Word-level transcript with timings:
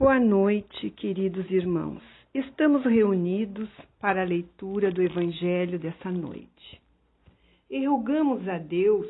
Boa 0.00 0.18
noite, 0.18 0.88
queridos 0.92 1.50
irmãos. 1.50 2.02
Estamos 2.32 2.82
reunidos 2.84 3.68
para 4.00 4.22
a 4.22 4.24
leitura 4.24 4.90
do 4.90 5.02
Evangelho 5.02 5.78
dessa 5.78 6.10
noite. 6.10 6.80
E 7.68 7.86
rogamos 7.86 8.48
a 8.48 8.56
Deus 8.56 9.06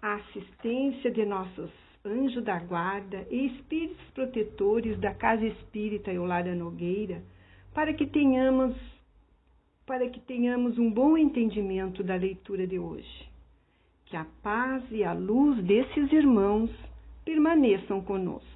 a 0.00 0.14
assistência 0.14 1.10
de 1.10 1.24
nossos 1.24 1.72
anjos 2.04 2.44
da 2.44 2.56
guarda 2.60 3.26
e 3.28 3.46
espíritos 3.46 4.00
protetores 4.14 4.96
da 5.00 5.12
Casa 5.12 5.44
Espírita 5.44 6.12
Eulália 6.12 6.54
Nogueira, 6.54 7.20
para 7.74 7.92
que 7.92 8.06
tenhamos 8.06 8.76
para 9.84 10.08
que 10.08 10.20
tenhamos 10.20 10.78
um 10.78 10.88
bom 10.88 11.18
entendimento 11.18 12.04
da 12.04 12.14
leitura 12.14 12.64
de 12.64 12.78
hoje. 12.78 13.28
Que 14.04 14.16
a 14.16 14.24
paz 14.40 14.84
e 14.92 15.02
a 15.02 15.12
luz 15.12 15.60
desses 15.64 16.12
irmãos 16.12 16.70
permaneçam 17.24 18.00
conosco. 18.00 18.55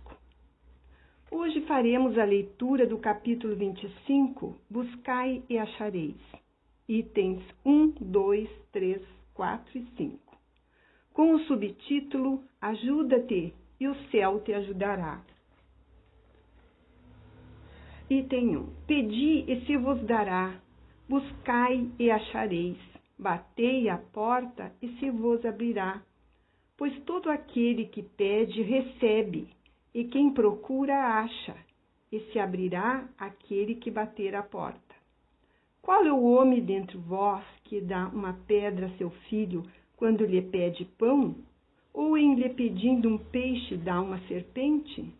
Hoje 1.33 1.61
faremos 1.61 2.19
a 2.19 2.25
leitura 2.25 2.85
do 2.85 2.99
capítulo 2.99 3.55
25, 3.55 4.59
Buscai 4.69 5.45
e 5.49 5.59
Achareis, 5.59 6.17
itens 6.89 7.41
1, 7.65 7.95
2, 8.01 8.51
3, 8.73 9.01
4 9.33 9.79
e 9.79 9.87
5, 9.97 10.19
com 11.13 11.33
o 11.33 11.39
subtítulo 11.45 12.43
Ajuda-te 12.61 13.55
e 13.79 13.87
o 13.87 13.95
céu 14.11 14.41
te 14.41 14.53
ajudará. 14.53 15.23
Item 18.11 18.57
1: 18.57 18.67
Pedi 18.89 19.45
e 19.47 19.65
se 19.67 19.77
vos 19.77 20.03
dará, 20.07 20.61
buscai 21.09 21.89
e 21.97 22.11
achareis, 22.11 22.79
batei 23.17 23.89
a 23.89 23.99
porta 23.99 24.73
e 24.83 24.89
se 24.99 25.09
vos 25.11 25.45
abrirá. 25.47 26.03
Pois 26.77 26.99
todo 27.05 27.31
aquele 27.31 27.85
que 27.85 28.03
pede, 28.03 28.63
recebe, 28.63 29.47
e 29.95 30.05
quem 30.05 30.31
procura, 30.31 30.95
acha, 31.21 31.57
e 32.13 32.21
se 32.33 32.39
abrirá 32.39 33.09
aquele 33.19 33.75
que 33.75 33.91
bater 33.91 34.35
a 34.35 34.43
porta. 34.43 34.95
Qual 35.83 36.05
é 36.05 36.13
o 36.13 36.23
homem 36.23 36.61
dentre 36.61 36.97
vós 36.99 37.45
que 37.65 37.81
dá 37.81 38.09
uma 38.09 38.35
pedra 38.47 38.87
a 38.87 38.97
seu 38.99 39.11
filho 39.29 39.65
quando 39.97 40.25
lhe 40.25 40.43
pede 40.43 40.85
pão? 40.99 41.35
Ou 41.93 42.17
em 42.17 42.35
lhe 42.35 42.49
pedindo 42.51 43.09
um 43.09 43.19
peixe 43.19 43.77
dá 43.77 44.01
uma 44.01 44.21
serpente? 44.29 45.13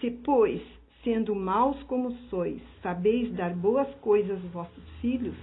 Se, 0.00 0.10
pois, 0.10 0.62
sendo 1.04 1.34
maus 1.34 1.80
como 1.84 2.12
sois, 2.28 2.60
sabeis 2.82 3.32
dar 3.34 3.54
boas 3.54 3.92
coisas 3.96 4.42
aos 4.42 4.52
vossos 4.52 4.84
filhos, 5.00 5.36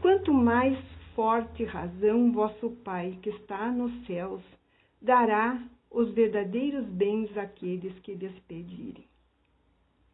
quanto 0.00 0.32
mais 0.32 0.76
forte 1.14 1.64
razão 1.64 2.32
vosso 2.32 2.70
Pai 2.84 3.18
que 3.22 3.30
está 3.30 3.70
nos 3.70 3.92
céus 4.06 4.42
dará 5.00 5.62
os 5.94 6.10
verdadeiros 6.10 6.84
bens 6.86 7.36
àqueles 7.38 7.96
que 8.00 8.14
lhes 8.14 8.36
pedirem. 8.48 9.04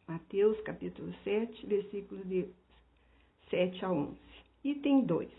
Mateus 0.06 0.60
capítulo 0.60 1.10
7, 1.24 1.66
versículos 1.66 2.22
de 2.28 2.46
7 3.48 3.84
a 3.86 3.90
11. 3.90 4.14
Item 4.62 5.00
2. 5.06 5.30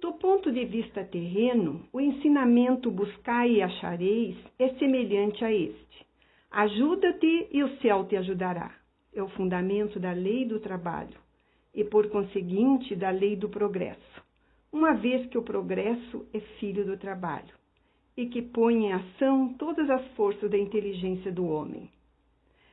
Do 0.00 0.12
ponto 0.12 0.52
de 0.52 0.64
vista 0.66 1.04
terreno, 1.04 1.84
o 1.92 2.00
ensinamento 2.00 2.92
buscai 2.92 3.54
e 3.54 3.62
achareis 3.62 4.36
é 4.56 4.68
semelhante 4.74 5.44
a 5.44 5.52
este. 5.52 6.06
Ajuda-te 6.48 7.48
e 7.50 7.64
o 7.64 7.76
céu 7.78 8.04
te 8.04 8.16
ajudará. 8.16 8.72
É 9.12 9.20
o 9.20 9.28
fundamento 9.30 9.98
da 9.98 10.12
lei 10.12 10.44
do 10.44 10.60
trabalho 10.60 11.18
e, 11.74 11.82
por 11.82 12.08
conseguinte, 12.08 12.94
da 12.94 13.10
lei 13.10 13.34
do 13.34 13.48
progresso, 13.48 14.22
uma 14.70 14.92
vez 14.94 15.26
que 15.26 15.38
o 15.38 15.42
progresso 15.42 16.24
é 16.32 16.38
filho 16.60 16.84
do 16.84 16.96
trabalho 16.96 17.65
e 18.16 18.26
que 18.26 18.40
põe 18.40 18.86
em 18.86 18.92
ação 18.92 19.54
todas 19.58 19.90
as 19.90 20.06
forças 20.14 20.50
da 20.50 20.58
inteligência 20.58 21.30
do 21.30 21.46
homem. 21.46 21.90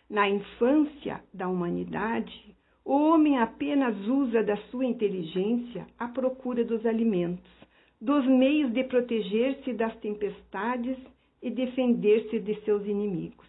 Na 0.09 0.29
infância 0.29 1.23
da 1.33 1.47
humanidade, 1.47 2.55
o 2.85 2.93
homem 2.93 3.37
apenas 3.37 3.95
usa 4.07 4.43
da 4.43 4.57
sua 4.69 4.85
inteligência 4.85 5.87
à 5.97 6.07
procura 6.07 6.63
dos 6.63 6.85
alimentos, 6.85 7.51
dos 7.99 8.25
meios 8.25 8.71
de 8.71 8.83
proteger-se 8.83 9.73
das 9.73 9.95
tempestades 9.97 10.97
e 11.41 11.49
defender-se 11.49 12.39
de 12.39 12.55
seus 12.61 12.85
inimigos. 12.85 13.47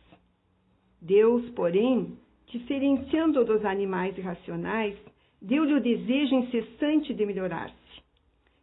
Deus, 1.00 1.48
porém, 1.50 2.16
diferenciando 2.46 3.44
dos 3.44 3.64
animais 3.64 4.16
irracionais, 4.16 4.96
deu-lhe 5.42 5.74
o 5.74 5.80
desejo 5.80 6.34
incessante 6.34 7.12
de 7.12 7.26
melhorar-se. 7.26 7.74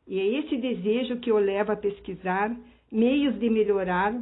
E 0.07 0.19
é 0.19 0.25
esse 0.39 0.57
desejo 0.57 1.17
que 1.17 1.31
o 1.31 1.37
leva 1.37 1.73
a 1.73 1.77
pesquisar 1.77 2.57
meios 2.91 3.39
de 3.39 3.49
melhorar 3.49 4.13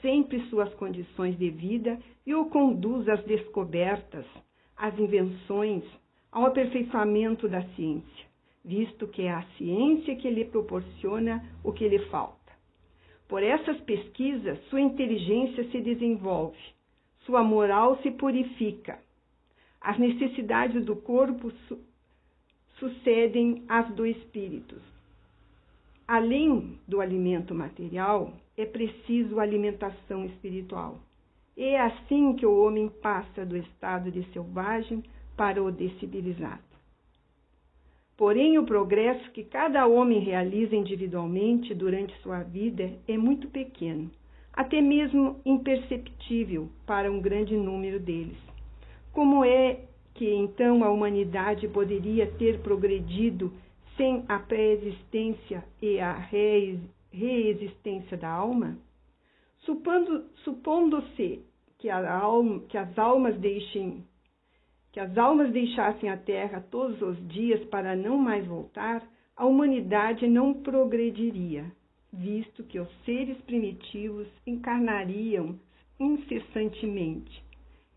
sempre 0.00 0.40
suas 0.48 0.72
condições 0.74 1.36
de 1.38 1.50
vida 1.50 1.98
e 2.24 2.34
o 2.34 2.46
conduz 2.46 3.08
às 3.08 3.22
descobertas, 3.24 4.24
às 4.76 4.98
invenções, 4.98 5.82
ao 6.30 6.46
aperfeiçoamento 6.46 7.48
da 7.48 7.62
ciência, 7.74 8.26
visto 8.64 9.08
que 9.08 9.22
é 9.22 9.32
a 9.32 9.42
ciência 9.58 10.16
que 10.16 10.30
lhe 10.30 10.44
proporciona 10.44 11.44
o 11.64 11.72
que 11.72 11.88
lhe 11.88 11.98
falta. 12.06 12.38
Por 13.28 13.42
essas 13.42 13.80
pesquisas, 13.80 14.58
sua 14.68 14.80
inteligência 14.80 15.68
se 15.70 15.80
desenvolve, 15.80 16.58
sua 17.24 17.42
moral 17.42 18.00
se 18.02 18.10
purifica. 18.12 18.98
As 19.80 19.98
necessidades 19.98 20.84
do 20.84 20.96
corpo 20.96 21.50
su 21.66 21.78
sucedem 22.78 23.62
às 23.68 23.94
do 23.94 24.06
espírito. 24.06 24.74
Além 26.12 26.76
do 26.88 27.00
alimento 27.00 27.54
material, 27.54 28.32
é 28.56 28.66
preciso 28.66 29.38
alimentação 29.38 30.24
espiritual. 30.24 30.98
É 31.56 31.80
assim 31.80 32.34
que 32.34 32.44
o 32.44 32.60
homem 32.60 32.88
passa 32.88 33.46
do 33.46 33.56
estado 33.56 34.10
de 34.10 34.24
selvagem 34.32 35.04
para 35.36 35.62
o 35.62 35.70
de 35.70 35.88
civilizado. 36.00 36.64
Porém, 38.16 38.58
o 38.58 38.66
progresso 38.66 39.30
que 39.30 39.44
cada 39.44 39.86
homem 39.86 40.18
realiza 40.18 40.74
individualmente 40.74 41.72
durante 41.76 42.12
sua 42.22 42.42
vida 42.42 42.90
é 43.06 43.16
muito 43.16 43.46
pequeno 43.46 44.10
até 44.52 44.80
mesmo 44.80 45.40
imperceptível 45.46 46.68
para 46.84 47.08
um 47.08 47.20
grande 47.20 47.56
número 47.56 48.00
deles. 48.00 48.36
Como 49.12 49.44
é 49.44 49.82
que 50.14 50.28
então 50.28 50.82
a 50.82 50.90
humanidade 50.90 51.68
poderia 51.68 52.26
ter 52.26 52.58
progredido 52.58 53.52
sem 54.00 54.24
a 54.28 54.38
pré-existência 54.38 55.62
e 55.82 56.00
a 56.00 56.14
reexistência 57.12 58.16
da 58.16 58.30
alma? 58.30 58.78
Supondo-se 60.42 61.44
que, 61.78 61.88
que 62.66 62.78
as 62.78 62.98
almas 62.98 63.38
deixem 63.38 64.02
que 64.90 64.98
as 64.98 65.16
almas 65.18 65.52
deixassem 65.52 66.08
a 66.08 66.16
terra 66.16 66.64
todos 66.70 67.00
os 67.02 67.28
dias 67.28 67.62
para 67.66 67.94
não 67.94 68.16
mais 68.16 68.44
voltar, 68.46 69.06
a 69.36 69.46
humanidade 69.46 70.26
não 70.26 70.54
progrediria 70.54 71.70
visto 72.10 72.64
que 72.64 72.80
os 72.80 72.88
seres 73.04 73.36
primitivos 73.42 74.26
encarnariam 74.46 75.60
incessantemente 76.00 77.44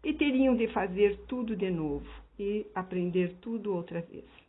e 0.03 0.13
teriam 0.13 0.55
de 0.55 0.67
fazer 0.67 1.17
tudo 1.29 1.55
de 1.55 1.71
novo 1.71 2.05
e 2.37 2.67
aprender 2.75 3.37
tudo 3.41 3.73
outra 3.73 4.01
vez. 4.01 4.42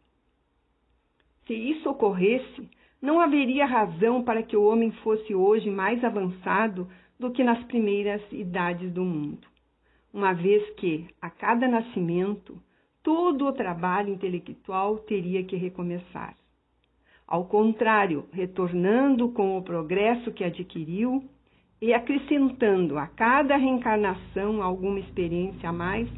Se 1.47 1.55
isso 1.55 1.89
ocorresse, 1.91 2.69
não 3.01 3.21
haveria 3.21 3.67
razão 3.67 4.23
para 4.23 4.43
que 4.43 4.57
o 4.57 4.65
homem 4.65 4.91
fosse 5.03 5.35
hoje 5.35 5.71
mais 5.71 6.03
avançado 6.03 6.89
do 7.19 7.31
que 7.31 7.45
nas 7.45 7.63
primeiras 7.65 8.23
idades 8.33 8.91
do 8.93 9.05
mundo, 9.05 9.47
uma 10.13 10.33
vez 10.33 10.69
que, 10.77 11.07
a 11.21 11.29
cada 11.29 11.69
nascimento, 11.69 12.59
todo 13.03 13.47
o 13.47 13.53
trabalho 13.53 14.13
intelectual 14.13 14.99
teria 14.99 15.45
que 15.45 15.57
recomeçar. 15.57 16.35
Ao 17.27 17.45
contrário, 17.45 18.27
retornando 18.33 19.29
com 19.31 19.57
o 19.57 19.63
progresso 19.63 20.33
que 20.33 20.45
adquiriu 20.45 21.23
e 21.81 21.93
acrescentando 21.93 22.97
a 22.97 23.07
cada 23.07 23.57
reencarnação 23.57 24.63
alguma 24.63 25.01
experiência 25.01 25.69
a 25.69 25.73
mais, 25.73 26.09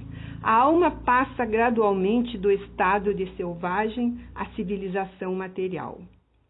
a 0.42 0.52
alma 0.52 0.90
passa 0.90 1.44
gradualmente 1.44 2.38
do 2.38 2.50
estado 2.50 3.14
de 3.14 3.26
selvagem 3.36 4.18
à 4.34 4.46
civilização 4.50 5.34
material 5.34 6.00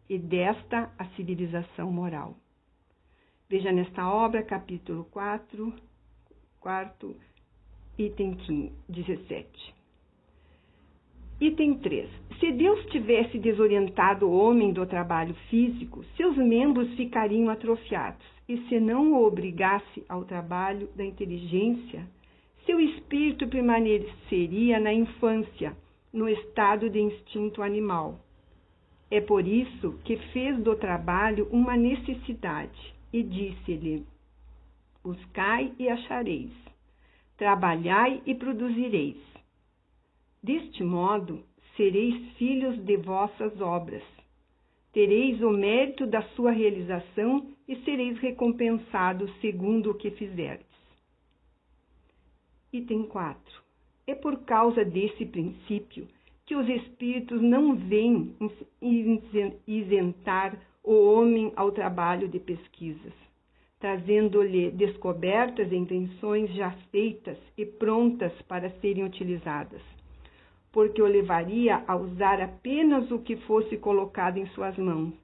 e 0.08 0.18
desta 0.18 0.90
à 0.98 1.04
civilização 1.16 1.90
moral. 1.90 2.34
Veja 3.48 3.72
nesta 3.72 4.08
obra, 4.08 4.42
capítulo 4.42 5.04
4, 5.10 5.72
quarto, 6.60 7.14
item 7.96 8.34
15, 8.34 8.72
17. 8.88 9.74
Item 11.40 11.74
3. 11.74 12.08
Se 12.40 12.50
Deus 12.52 12.84
tivesse 12.86 13.38
desorientado 13.38 14.26
o 14.26 14.36
homem 14.36 14.72
do 14.72 14.86
trabalho 14.86 15.34
físico, 15.50 16.02
seus 16.16 16.36
membros 16.36 16.94
ficariam 16.94 17.50
atrofiados, 17.50 18.26
e 18.48 18.56
se 18.68 18.80
não 18.80 19.12
o 19.12 19.26
obrigasse 19.26 20.04
ao 20.08 20.24
trabalho 20.24 20.88
da 20.96 21.04
inteligência, 21.04 22.06
seu 22.66 22.80
espírito 22.80 23.46
permaneceria 23.46 24.78
na 24.80 24.92
infância, 24.92 25.74
no 26.12 26.28
estado 26.28 26.90
de 26.90 27.00
instinto 27.00 27.62
animal. 27.62 28.20
É 29.08 29.20
por 29.20 29.46
isso 29.46 29.98
que 30.04 30.16
fez 30.32 30.58
do 30.62 30.74
trabalho 30.74 31.48
uma 31.52 31.76
necessidade 31.76 32.94
e 33.12 33.22
disse-lhe: 33.22 34.04
Buscai 35.02 35.72
e 35.78 35.88
achareis. 35.88 36.50
trabalhai 37.36 38.22
e 38.26 38.34
produzireis. 38.34 39.22
Deste 40.42 40.82
modo, 40.82 41.44
sereis 41.76 42.32
filhos 42.38 42.82
de 42.84 42.96
vossas 42.96 43.60
obras. 43.60 44.02
Tereis 44.92 45.42
o 45.42 45.50
mérito 45.50 46.06
da 46.06 46.22
sua 46.34 46.50
realização 46.50 47.46
e 47.68 47.76
sereis 47.84 48.18
recompensados 48.18 49.30
segundo 49.40 49.90
o 49.90 49.94
que 49.94 50.10
fizerdes. 50.12 50.65
Item 52.76 53.04
4. 53.04 53.38
É 54.06 54.14
por 54.14 54.44
causa 54.44 54.84
desse 54.84 55.24
princípio 55.24 56.06
que 56.44 56.54
os 56.54 56.68
espíritos 56.68 57.40
não 57.40 57.74
vêm 57.74 58.36
isentar 59.66 60.58
o 60.84 60.94
homem 61.12 61.52
ao 61.56 61.72
trabalho 61.72 62.28
de 62.28 62.38
pesquisas, 62.38 63.12
trazendo-lhe 63.80 64.70
descobertas 64.70 65.72
e 65.72 65.76
intenções 65.76 66.54
já 66.54 66.70
feitas 66.92 67.38
e 67.56 67.66
prontas 67.66 68.32
para 68.42 68.70
serem 68.80 69.04
utilizadas 69.04 69.82
porque 70.76 71.00
o 71.00 71.06
levaria 71.06 71.82
a 71.88 71.96
usar 71.96 72.38
apenas 72.38 73.10
o 73.10 73.18
que 73.20 73.34
fosse 73.46 73.78
colocado 73.78 74.36
em 74.36 74.44
suas 74.48 74.76
mãos, 74.76 75.14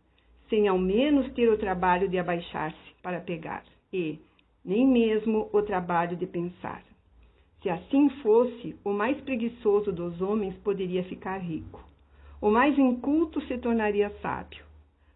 sem 0.48 0.66
ao 0.66 0.78
menos 0.78 1.30
ter 1.34 1.46
o 1.50 1.58
trabalho 1.58 2.08
de 2.08 2.18
abaixar-se 2.18 2.94
para 3.02 3.20
pegar, 3.20 3.62
e 3.92 4.18
nem 4.64 4.86
mesmo 4.86 5.50
o 5.52 5.60
trabalho 5.60 6.16
de 6.16 6.26
pensar. 6.26 6.82
Se 7.62 7.70
assim 7.70 8.10
fosse, 8.22 8.74
o 8.84 8.92
mais 8.92 9.20
preguiçoso 9.20 9.92
dos 9.92 10.20
homens 10.20 10.54
poderia 10.64 11.04
ficar 11.04 11.38
rico. 11.38 11.80
O 12.40 12.50
mais 12.50 12.76
inculto 12.76 13.40
se 13.42 13.56
tornaria 13.58 14.10
sábio. 14.20 14.64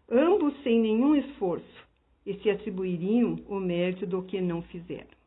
Ambos 0.09 0.53
sem 0.63 0.79
nenhum 0.79 1.13
esforço, 1.13 1.87
e 2.25 2.33
se 2.35 2.49
atribuiriam 2.49 3.37
o 3.47 3.59
mérito 3.59 4.07
do 4.07 4.21
que 4.23 4.39
não 4.39 4.61
fizeram. 4.61 5.17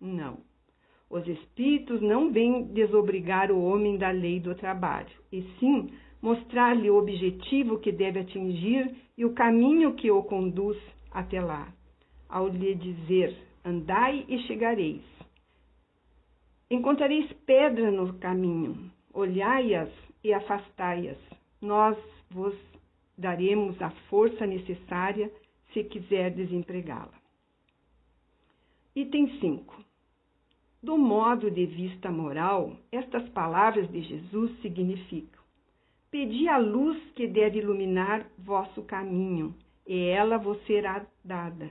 Não. 0.00 0.38
Os 1.08 1.26
espíritos 1.28 2.00
não 2.02 2.32
vêm 2.32 2.64
desobrigar 2.64 3.52
o 3.52 3.62
homem 3.62 3.96
da 3.96 4.10
lei 4.10 4.40
do 4.40 4.54
trabalho, 4.56 5.14
e 5.32 5.42
sim 5.60 5.90
mostrar-lhe 6.20 6.90
o 6.90 6.96
objetivo 6.96 7.78
que 7.78 7.92
deve 7.92 8.18
atingir 8.18 8.92
e 9.16 9.24
o 9.24 9.32
caminho 9.32 9.94
que 9.94 10.10
o 10.10 10.24
conduz 10.24 10.76
até 11.12 11.40
lá, 11.40 11.72
ao 12.28 12.48
lhe 12.48 12.74
dizer: 12.74 13.36
andai 13.64 14.24
e 14.28 14.38
chegareis. 14.40 15.04
Encontrareis 16.68 17.32
pedra 17.46 17.92
no 17.92 18.14
caminho, 18.14 18.90
olhai-as 19.14 19.88
e 20.24 20.32
afastai-as. 20.32 21.18
Nós 21.62 21.96
vos 22.28 22.56
daremos 23.16 23.80
a 23.80 23.90
força 24.10 24.44
necessária 24.44 25.30
se 25.72 25.84
quiserdes 25.84 26.50
empregá-la. 26.50 27.14
Item 28.96 29.38
5. 29.38 29.84
Do 30.82 30.98
modo 30.98 31.52
de 31.52 31.66
vista 31.66 32.10
moral, 32.10 32.76
estas 32.90 33.28
palavras 33.28 33.88
de 33.92 34.02
Jesus 34.02 34.50
significam: 34.60 35.44
Pedi 36.10 36.48
a 36.48 36.58
luz 36.58 37.00
que 37.14 37.28
deve 37.28 37.60
iluminar 37.60 38.26
vosso 38.36 38.82
caminho, 38.82 39.54
e 39.86 40.08
ela 40.08 40.36
vos 40.36 40.58
será 40.66 41.06
dada. 41.24 41.70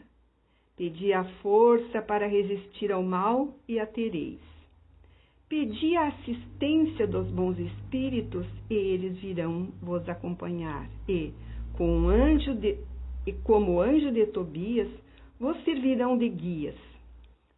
Pedi 0.78 1.12
a 1.12 1.26
força 1.42 2.02
para 2.02 2.28
resistir 2.28 2.94
ao 2.94 3.04
mal, 3.04 3.54
e 3.68 3.78
a 3.78 3.86
tereis. 3.86 4.55
Pedi 5.48 5.96
a 5.96 6.08
assistência 6.08 7.08
dos 7.08 7.30
bons 7.30 7.58
espíritos, 7.60 8.46
e 8.70 8.74
eles 8.74 9.18
virão 9.18 9.72
vos 9.82 10.08
acompanhar. 10.10 10.90
E, 11.08 11.34
com 11.74 12.10
anjo 12.10 12.56
de, 12.56 12.78
e 13.28 13.34
como 13.44 13.80
anjo 13.80 14.12
de 14.12 14.26
Tobias, 14.28 14.90
vos 15.40 15.62
servirão 15.64 16.18
de 16.18 16.30
guias 16.30 16.76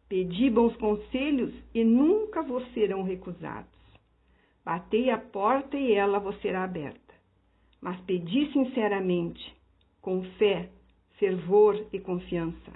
Pedi 0.08 0.48
bons 0.48 0.74
conselhos 0.78 1.52
e 1.74 1.84
nunca 1.84 2.42
vos 2.42 2.66
serão 2.72 3.02
recusados. 3.02 3.68
Batei 4.64 5.10
a 5.10 5.18
porta 5.18 5.76
e 5.76 5.92
ela 5.92 6.18
vos 6.18 6.40
será 6.40 6.64
aberta. 6.64 7.14
Mas 7.80 8.00
pedi 8.00 8.50
sinceramente, 8.52 9.54
com 10.00 10.22
fé, 10.38 10.70
fervor 11.18 11.86
e 11.92 12.00
confiança. 12.00 12.72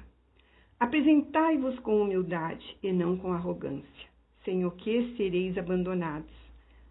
Apresentai-vos 0.78 1.78
com 1.78 2.02
humildade 2.02 2.76
e 2.82 2.92
não 2.92 3.16
com 3.16 3.32
arrogância, 3.32 4.10
sem 4.44 4.64
o 4.64 4.70
que 4.70 5.14
sereis 5.16 5.56
abandonados. 5.56 6.30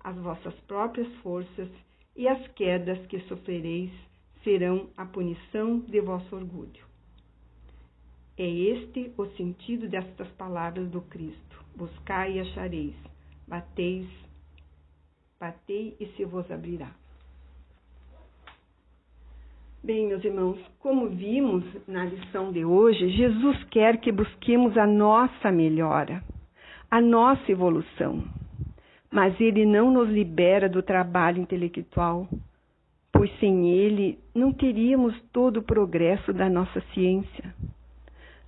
As 0.04 0.16
vossas 0.18 0.54
próprias 0.62 1.12
forças 1.18 1.70
e 2.16 2.28
as 2.28 2.48
quedas 2.50 3.06
que 3.08 3.20
sofrereis 3.22 3.92
serão 4.44 4.90
a 4.98 5.06
punição 5.06 5.80
de 5.80 6.02
vosso 6.02 6.36
orgulho. 6.36 6.92
É 8.38 8.50
este 8.50 9.14
o 9.18 9.26
sentido 9.38 9.88
destas 9.88 10.28
palavras 10.30 10.90
do 10.90 11.02
Cristo: 11.02 11.64
Buscai 11.76 12.38
e 12.38 12.40
achareis, 12.40 12.96
bateis, 13.48 14.08
batei 15.40 15.96
e 16.00 16.08
se 16.16 16.26
vos 16.26 16.50
abrirá. 16.50 16.92
Bem, 19.84 20.08
meus 20.08 20.24
irmãos, 20.24 20.60
como 20.80 21.10
vimos 21.10 21.66
na 21.88 22.06
lição 22.06 22.52
de 22.52 22.64
hoje, 22.64 23.10
Jesus 23.10 23.64
quer 23.66 24.00
que 24.00 24.12
busquemos 24.12 24.78
a 24.78 24.86
nossa 24.86 25.52
melhora, 25.52 26.24
a 26.92 27.02
nossa 27.02 27.52
evolução. 27.52 28.24
Mas 29.10 29.40
ele 29.42 29.66
não 29.66 29.90
nos 29.90 30.10
libera 30.10 30.70
do 30.70 30.84
trabalho 30.84 31.42
intelectual, 31.42 32.28
pois 33.12 33.32
sem 33.40 33.70
ele 33.70 34.20
não 34.36 34.54
teríamos 34.54 35.20
todo 35.34 35.58
o 35.58 35.64
progresso 35.64 36.32
da 36.32 36.48
nossa 36.50 36.82
ciência 36.94 37.56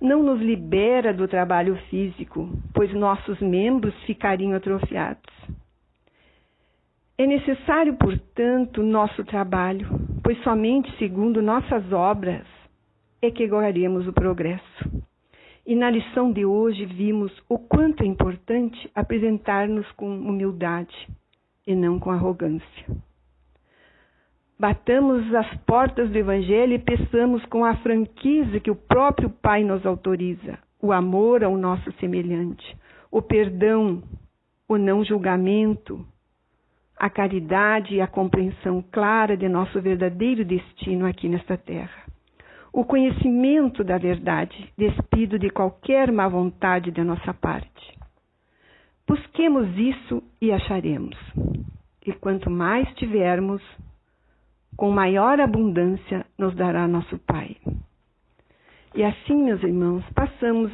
não 0.04 0.22
nos 0.22 0.40
libera 0.40 1.14
do 1.14 1.26
trabalho 1.26 1.76
físico, 1.88 2.48
pois 2.74 2.92
nossos 2.92 3.40
membros 3.40 3.94
ficariam 4.04 4.52
atrofiados. 4.52 5.32
É 7.16 7.26
necessário, 7.26 7.94
portanto, 7.94 8.82
nosso 8.82 9.24
trabalho, 9.24 9.88
pois 10.22 10.40
somente 10.42 10.94
segundo 10.98 11.40
nossas 11.40 11.90
obras 11.90 12.44
é 13.22 13.30
que 13.30 13.46
ganharemos 13.46 14.06
o 14.06 14.12
progresso. 14.12 15.03
E 15.66 15.74
na 15.74 15.88
lição 15.88 16.30
de 16.30 16.44
hoje 16.44 16.84
vimos 16.84 17.32
o 17.48 17.58
quanto 17.58 18.02
é 18.02 18.06
importante 18.06 18.90
apresentar-nos 18.94 19.90
com 19.92 20.06
humildade 20.06 21.08
e 21.66 21.74
não 21.74 21.98
com 21.98 22.10
arrogância. 22.10 22.86
Batamos 24.58 25.34
as 25.34 25.56
portas 25.62 26.10
do 26.10 26.18
Evangelho 26.18 26.74
e 26.74 26.78
peçamos 26.78 27.44
com 27.46 27.64
a 27.64 27.76
franqueza 27.76 28.60
que 28.60 28.70
o 28.70 28.76
próprio 28.76 29.30
Pai 29.30 29.64
nos 29.64 29.84
autoriza, 29.86 30.58
o 30.80 30.92
amor 30.92 31.42
ao 31.42 31.56
nosso 31.56 31.90
semelhante, 31.92 32.76
o 33.10 33.22
perdão, 33.22 34.02
o 34.68 34.76
não 34.76 35.02
julgamento, 35.02 36.06
a 36.96 37.08
caridade 37.10 37.94
e 37.94 38.00
a 38.00 38.06
compreensão 38.06 38.84
clara 38.92 39.36
de 39.36 39.48
nosso 39.48 39.80
verdadeiro 39.80 40.44
destino 40.44 41.06
aqui 41.06 41.28
nesta 41.28 41.56
terra. 41.56 42.03
O 42.76 42.84
conhecimento 42.84 43.84
da 43.84 43.98
verdade, 43.98 44.68
despido 44.76 45.38
de 45.38 45.48
qualquer 45.48 46.10
má 46.10 46.26
vontade 46.26 46.90
de 46.90 47.04
nossa 47.04 47.32
parte. 47.32 47.96
Busquemos 49.06 49.68
isso 49.78 50.20
e 50.42 50.50
acharemos. 50.50 51.16
E 52.04 52.12
quanto 52.14 52.50
mais 52.50 52.92
tivermos, 52.96 53.62
com 54.76 54.90
maior 54.90 55.38
abundância 55.38 56.26
nos 56.36 56.52
dará 56.56 56.88
nosso 56.88 57.16
Pai. 57.20 57.56
E 58.92 59.04
assim, 59.04 59.44
meus 59.44 59.62
irmãos, 59.62 60.04
passamos 60.12 60.72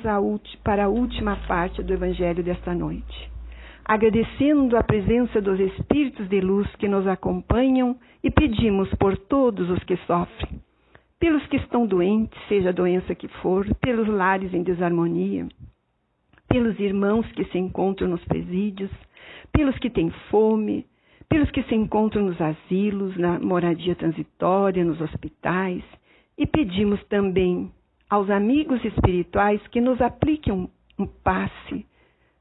para 0.65 0.87
a 0.87 0.89
última 0.89 1.37
parte 1.47 1.83
do 1.83 1.93
Evangelho 1.93 2.43
desta 2.43 2.75
noite, 2.75 3.31
agradecendo 3.85 4.75
a 4.79 4.83
presença 4.83 5.39
dos 5.39 5.61
Espíritos 5.61 6.31
de 6.31 6.41
luz 6.41 6.67
que 6.77 6.89
nos 6.89 7.07
acompanham 7.07 7.95
e 8.25 8.31
pedimos 8.31 8.89
por 8.95 9.19
todos 9.19 9.69
os 9.69 9.85
que 9.85 9.99
sofrem, 10.07 10.60
pelos 11.21 11.47
que 11.49 11.59
estão 11.59 11.87
doentes, 11.87 12.41
seja 12.49 12.71
a 12.71 12.73
doença 12.73 13.15
que 13.15 13.29
for, 13.29 13.67
pelos 13.77 14.09
lares 14.09 14.55
em 14.55 14.63
desarmonia, 14.63 15.47
pelos 16.49 16.81
irmãos 16.81 17.31
que 17.33 17.45
se 17.45 17.59
encontram 17.59 18.09
nos 18.09 18.25
presídios, 18.25 18.91
pelos 19.53 19.79
que 19.79 19.91
têm 19.91 20.11
fome, 20.31 20.87
pelos 21.29 21.51
que 21.51 21.63
se 21.65 21.75
encontram 21.75 22.25
nos 22.25 22.41
asilos, 22.41 23.17
na 23.19 23.39
moradia 23.39 23.95
transitória, 23.95 24.83
nos 24.83 24.99
hospitais, 24.99 25.85
e 26.39 26.47
pedimos 26.47 27.05
também 27.05 27.71
aos 28.09 28.31
amigos 28.31 28.83
espirituais 28.83 29.61
que 29.69 29.81
nos 29.81 30.01
apliquem 30.01 30.55
um, 30.55 30.69
um 30.99 31.07
passe, 31.07 31.87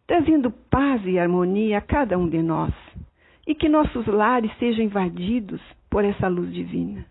trazendo 0.07 0.49
paz 0.71 1.05
e 1.05 1.19
harmonia 1.19 1.79
a 1.79 1.81
cada 1.81 2.17
um 2.17 2.29
de 2.29 2.41
nós, 2.41 2.73
e 3.45 3.53
que 3.53 3.67
nossos 3.67 4.07
lares 4.07 4.51
sejam 4.57 4.85
invadidos 4.85 5.61
por 5.89 6.05
essa 6.05 6.29
luz 6.29 6.51
divina. 6.53 7.05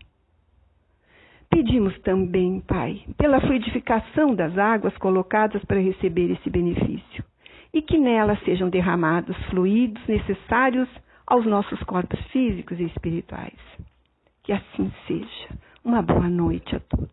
Pedimos 1.49 1.97
também, 2.01 2.61
Pai, 2.61 3.01
pela 3.17 3.41
fluidificação 3.41 4.35
das 4.35 4.57
águas 4.57 4.95
colocadas 4.97 5.63
para 5.65 5.79
receber 5.79 6.31
esse 6.31 6.49
benefício, 6.49 7.23
e 7.73 7.81
que 7.81 7.97
nelas 7.97 8.39
sejam 8.43 8.69
derramados 8.69 9.35
fluidos 9.49 10.05
necessários 10.07 10.87
aos 11.25 11.45
nossos 11.45 11.81
corpos 11.83 12.19
físicos 12.27 12.79
e 12.79 12.83
espirituais. 12.83 13.59
Que 14.43 14.53
assim 14.53 14.91
seja. 15.07 15.49
Uma 15.83 16.01
boa 16.01 16.29
noite 16.29 16.75
a 16.75 16.79
todos. 16.79 17.09